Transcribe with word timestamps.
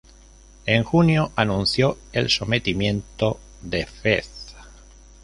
En 0.65 0.83
junio 0.83 1.31
anunció 1.35 1.95
el 2.11 2.31
sometimiento 2.31 3.39
de 3.61 3.85
Fez. 3.85 4.55